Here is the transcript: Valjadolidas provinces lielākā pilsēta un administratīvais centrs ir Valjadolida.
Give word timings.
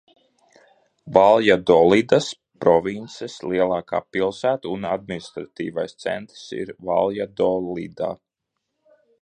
Valjadolidas 1.17 2.29
provinces 2.65 3.35
lielākā 3.51 4.01
pilsēta 4.17 4.73
un 4.79 4.89
administratīvais 4.95 5.97
centrs 6.07 6.45
ir 6.63 6.77
Valjadolida. 6.91 8.15